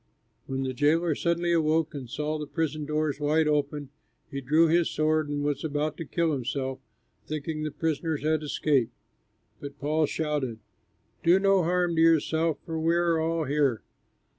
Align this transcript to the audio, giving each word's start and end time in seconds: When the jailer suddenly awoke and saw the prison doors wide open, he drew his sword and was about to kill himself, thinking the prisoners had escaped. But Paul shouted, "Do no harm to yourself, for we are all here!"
When 0.47 0.63
the 0.63 0.73
jailer 0.73 1.13
suddenly 1.13 1.51
awoke 1.53 1.93
and 1.93 2.09
saw 2.09 2.39
the 2.39 2.47
prison 2.47 2.85
doors 2.87 3.19
wide 3.19 3.47
open, 3.47 3.89
he 4.31 4.41
drew 4.41 4.67
his 4.67 4.89
sword 4.89 5.29
and 5.29 5.43
was 5.43 5.63
about 5.63 5.95
to 5.97 6.05
kill 6.05 6.31
himself, 6.33 6.79
thinking 7.27 7.61
the 7.61 7.69
prisoners 7.69 8.23
had 8.23 8.41
escaped. 8.41 8.95
But 9.59 9.77
Paul 9.77 10.07
shouted, 10.07 10.57
"Do 11.21 11.37
no 11.37 11.61
harm 11.61 11.95
to 11.97 12.01
yourself, 12.01 12.57
for 12.65 12.79
we 12.79 12.95
are 12.95 13.19
all 13.19 13.43
here!" 13.43 13.83